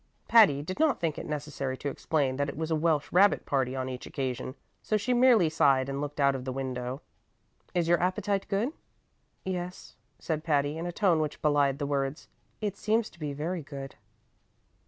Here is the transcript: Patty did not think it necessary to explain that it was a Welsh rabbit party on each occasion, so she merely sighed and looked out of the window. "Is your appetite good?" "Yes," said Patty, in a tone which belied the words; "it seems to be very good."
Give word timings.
Patty 0.27 0.63
did 0.63 0.79
not 0.79 0.99
think 0.99 1.19
it 1.19 1.27
necessary 1.27 1.77
to 1.77 1.87
explain 1.87 2.37
that 2.37 2.49
it 2.49 2.57
was 2.57 2.71
a 2.71 2.75
Welsh 2.75 3.07
rabbit 3.11 3.45
party 3.45 3.75
on 3.75 3.87
each 3.87 4.07
occasion, 4.07 4.55
so 4.81 4.97
she 4.97 5.13
merely 5.13 5.47
sighed 5.47 5.87
and 5.89 6.01
looked 6.01 6.19
out 6.19 6.33
of 6.33 6.43
the 6.43 6.51
window. 6.51 7.01
"Is 7.75 7.87
your 7.87 8.01
appetite 8.01 8.47
good?" 8.49 8.73
"Yes," 9.45 9.97
said 10.17 10.43
Patty, 10.43 10.75
in 10.75 10.87
a 10.87 10.91
tone 10.91 11.19
which 11.19 11.39
belied 11.43 11.77
the 11.77 11.85
words; 11.85 12.27
"it 12.61 12.75
seems 12.75 13.11
to 13.11 13.19
be 13.19 13.31
very 13.31 13.61
good." 13.61 13.93